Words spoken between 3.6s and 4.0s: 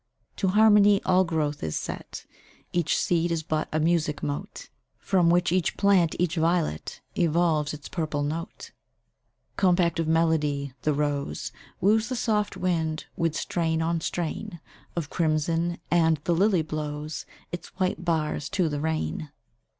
a